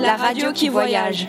[0.00, 1.26] la radio qui voyage.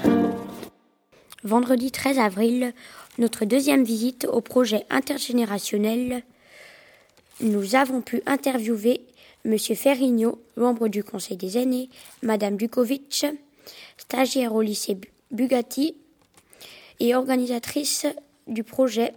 [1.44, 2.74] Vendredi 13 avril,
[3.18, 6.24] notre deuxième visite au projet intergénérationnel.
[7.42, 9.02] Nous avons pu interviewer
[9.46, 11.90] Monsieur Ferrigno, membre du conseil des aînés,
[12.22, 13.26] Madame Dukovic,
[13.98, 14.98] stagiaire au lycée
[15.32, 15.96] Bugatti
[17.00, 18.06] et organisatrice
[18.48, 19.14] du projet,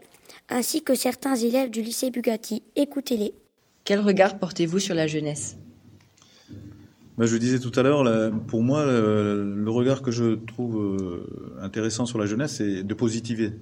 [0.48, 2.62] ainsi que certains élèves du lycée Bugatti.
[2.76, 3.34] Écoutez-les.
[3.84, 5.56] Quel regard portez-vous sur la jeunesse?
[7.18, 12.18] Je disais tout à l'heure, pour moi, le, regard que je trouve euh, intéressant sur
[12.18, 13.52] la jeunesse, c'est de positiver,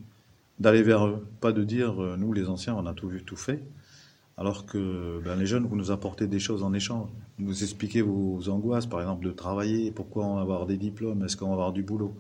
[0.61, 3.37] d'aller vers eux, pas de dire euh, nous les anciens, on a tout vu, tout
[3.37, 3.63] fait,
[4.39, 7.09] alors que ben, les jeunes, vous nous apportez des choses en échange.
[7.41, 11.37] Vous expliquez vos angoisses, par exemple, de travailler, pourquoi on va avoir des diplômes, est-ce
[11.37, 12.15] qu'on va avoir du boulot.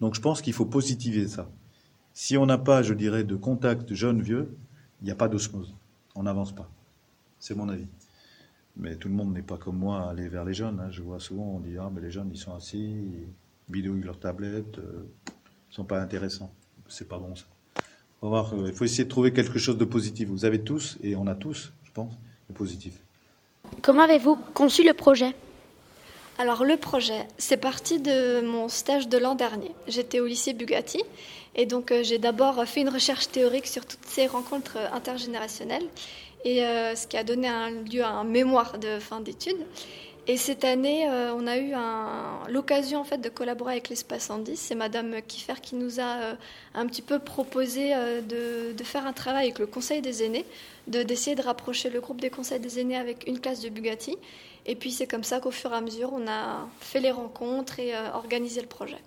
[0.00, 1.50] Donc je pense qu'il faut positiver ça.
[2.14, 4.56] Si on n'a pas, je dirais, de contact jeune-vieux,
[5.02, 5.74] il n'y a pas d'osmose.
[6.14, 6.70] On n'avance pas.
[7.40, 7.86] C'est mon avis.
[8.78, 10.80] Mais tout le monde n'est pas comme moi à aller vers les jeunes.
[10.80, 10.90] Hein.
[10.90, 13.26] Je vois souvent, on dit Ah, mais les jeunes, ils sont assis, ils
[13.68, 16.52] bidouillent leur tablette, euh, ils ne sont pas intéressants.
[16.88, 17.44] C'est pas bon ça.
[18.22, 20.28] voir, euh, il faut essayer de trouver quelque chose de positif.
[20.28, 22.14] Vous avez tous, et on a tous, je pense,
[22.48, 22.94] de positif.
[23.82, 25.34] Comment avez-vous conçu le projet?
[26.38, 29.72] Alors le projet, c'est parti de mon stage de l'an dernier.
[29.88, 31.02] J'étais au lycée Bugatti
[31.56, 35.88] et donc euh, j'ai d'abord fait une recherche théorique sur toutes ces rencontres intergénérationnelles
[36.44, 37.48] et euh, ce qui a donné
[37.92, 39.64] lieu à un mémoire de fin d'études.
[40.26, 41.72] Et cette année, euh, on a eu
[42.52, 44.56] l'occasion en fait de collaborer avec l'espace Andy.
[44.56, 46.34] C'est Madame Kiffer qui nous a euh,
[46.74, 50.44] un petit peu proposé de, de, faire un travail avec le Conseil des aînés,
[50.86, 54.16] d'essayer de, rapprocher le groupe des conseils des aînés avec une classe de Bugatti.
[54.66, 57.80] Et puis c'est comme ça qu'au fur et à mesure, on a fait les rencontres
[57.80, 58.98] et organisé le projet.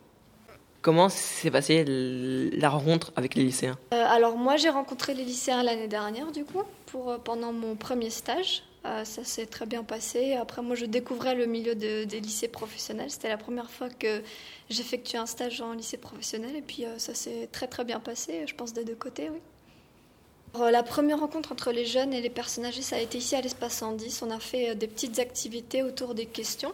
[0.81, 3.77] Comment s'est passée la rencontre avec les lycéens?
[3.93, 7.75] Euh, Alors moi j'ai rencontré les lycéens l'année dernière du coup pour, euh, pendant mon
[7.75, 8.63] premier stage.
[8.85, 10.33] Euh, ça s'est très bien passé.
[10.33, 13.11] Après moi je découvrais le milieu des lycées professionnels.
[13.11, 14.23] C'était la première fois que
[14.71, 18.55] j'effectuais un stage en lycée professionnel et puis ça s'est très très bien passé je
[18.55, 20.71] pense des deux côtés oui.
[20.71, 23.41] la première rencontre entre les jeunes et les personnes âgées, ça a été ici à
[23.41, 24.23] l'espace 110.
[24.23, 26.73] On a fait des petites activités autour des questions.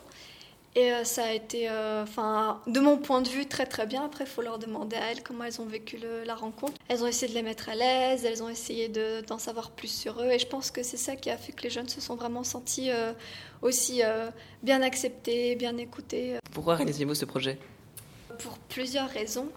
[0.77, 4.05] Et euh, ça a été, euh, enfin, de mon point de vue, très très bien.
[4.05, 6.73] Après, il faut leur demander à elles comment elles ont vécu la rencontre.
[6.87, 8.87] Elles ont essayé de les mettre à l'aise, elles ont essayé
[9.27, 10.27] d'en savoir plus sur eux.
[10.29, 12.43] Et je pense que c'est ça qui a fait que les jeunes se sont vraiment
[12.43, 13.11] sentis euh,
[13.63, 14.03] aussi
[14.61, 16.37] bien acceptés, bien écoutés.
[16.51, 17.57] Pourquoi réalisez-vous ce projet?
[18.37, 19.49] Pour plusieurs raisons.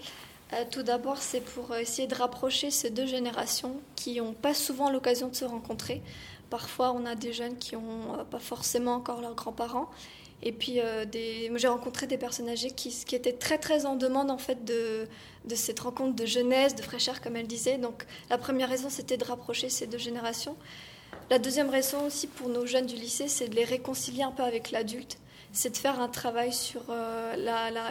[0.70, 5.28] tout d'abord, c'est pour essayer de rapprocher ces deux générations qui n'ont pas souvent l'occasion
[5.28, 6.00] de se rencontrer.
[6.48, 9.90] Parfois, on a des jeunes qui n'ont pas forcément encore leurs grands-parents
[10.42, 11.04] et puis, euh,
[11.56, 15.06] j'ai rencontré des personnes âgées qui, étaient très, très en demande en fait de,
[15.54, 17.76] cette rencontre de jeunesse, de fraîcheur, comme elle disait.
[17.76, 20.56] Donc, la première raison, c'était de rapprocher ces deux générations.
[21.28, 24.42] La deuxième raison aussi pour nos jeunes du lycée, c'est de les réconcilier un peu
[24.42, 25.18] avec l'adulte.
[25.52, 27.34] C'est de faire un travail sur euh,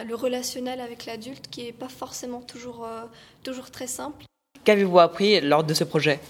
[0.06, 3.04] le relationnel avec l'adulte qui n'est pas forcément toujours, euh,
[3.44, 4.24] toujours très simple.
[4.64, 6.20] Qu'avez-vous appris lors de ce projet?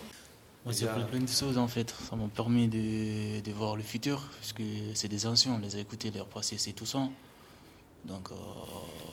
[0.65, 1.95] Moi, j'ai appris plein de choses en fait.
[2.09, 4.63] Ça m'a permis de, de, voir le futur, parce que
[4.95, 7.09] c'est des anciens, on les a écoutés, leur passé, c'est tout ça.
[8.05, 8.35] Donc, euh,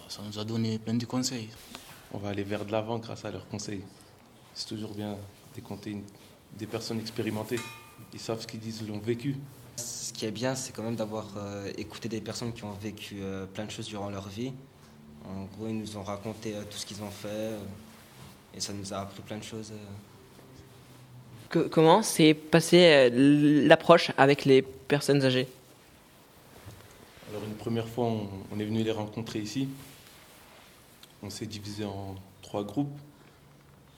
[0.09, 1.49] ça nous a donné plein de conseils.
[2.13, 3.81] On va aller vers de l'avant grâce à leurs conseils.
[4.53, 5.17] C'est toujours bien
[5.55, 6.03] d'écouter
[6.57, 7.59] des personnes expérimentées.
[8.13, 9.37] Ils savent ce qu'ils disent, ils l'ont vécu.
[9.77, 13.19] Ce qui est bien, c'est quand même d'avoir euh, écouté des personnes qui ont vécu
[13.21, 14.51] euh, plein de choses durant leur vie.
[15.25, 17.51] En gros, ils nous ont raconté tout ce qu'ils ont fait
[18.53, 19.73] et ça nous a appris plein de choses
[21.49, 25.47] comment s'est passée euh, l'approche avec les personnes âgées?
[27.29, 29.67] Alors une première fois, on, est venu les rencontrer ici.
[31.21, 32.97] On s'est divisé en trois groupes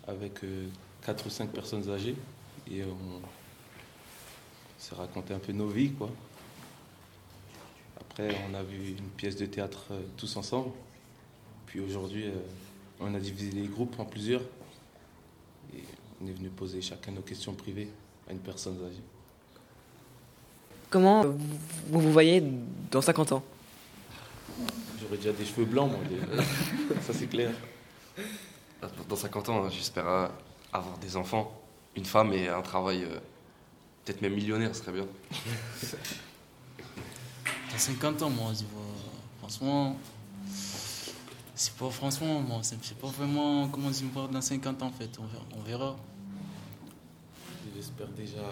[0.07, 0.67] avec euh,
[1.05, 2.15] quatre ou cinq personnes âgées
[2.71, 3.21] et on
[4.77, 5.91] s'est raconté un peu nos vies.
[7.99, 10.71] Après, on a vu une pièce de théâtre euh, tous ensemble.
[11.67, 12.25] Puis aujourd'hui,
[12.99, 14.41] on a divisé les groupes en plusieurs
[16.21, 17.89] on est venu poser chacun nos questions privées
[18.27, 19.01] à une personne âgée.
[20.89, 22.43] Comment vous vous voyez
[22.91, 23.43] dans 50 ans?
[25.01, 25.99] J'aurais déjà des cheveux blancs, moi.
[27.01, 27.51] Ça, c'est clair.
[29.07, 30.31] Dans 50 ans, j'espère
[30.73, 31.51] avoir des enfants,
[31.95, 33.19] une femme et un travail euh,
[34.05, 35.05] peut-être même millionnaire, ce serait bien.
[37.71, 38.83] Dans 50 ans, moi, je vois,
[39.39, 39.95] franchement,
[41.59, 44.91] c'est pas franchement, moi, sais pas vraiment comment je me vois dans 50 ans en
[44.91, 45.09] fait.
[45.57, 45.97] On verra.
[47.75, 48.49] J'espère déjà.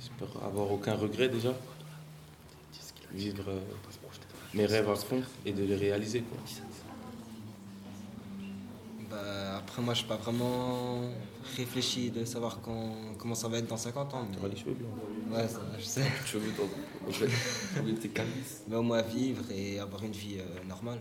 [0.00, 1.52] J'espère avoir aucun regret déjà.
[3.12, 3.60] Vivre euh,
[4.54, 6.22] mes rêves à fond et de les réaliser.
[6.22, 6.38] Quoi.
[9.72, 11.00] Après, moi, je suis pas vraiment
[11.56, 14.26] réfléchi de savoir quand, comment ça va être dans 50 ans.
[14.30, 14.90] Tu les cheveux blancs.
[15.34, 16.02] Ouais, ça, je sais.
[16.26, 17.08] Tu veux dans.
[17.08, 17.30] En fait,
[17.82, 18.64] oui, t'es calice.
[18.68, 21.00] Mais au moins vivre et avoir une vie euh, normale.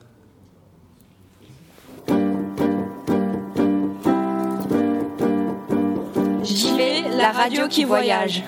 [6.42, 8.42] J'y vais, la radio qui voyage.